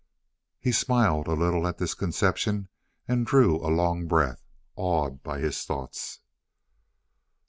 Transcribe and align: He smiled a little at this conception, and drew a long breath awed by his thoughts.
He 0.59 0.71
smiled 0.71 1.27
a 1.27 1.33
little 1.35 1.67
at 1.67 1.77
this 1.77 1.93
conception, 1.93 2.69
and 3.07 3.23
drew 3.23 3.57
a 3.57 3.69
long 3.69 4.07
breath 4.07 4.41
awed 4.75 5.21
by 5.21 5.37
his 5.37 5.63
thoughts. 5.63 6.21